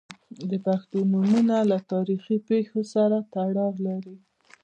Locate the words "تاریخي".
1.91-2.37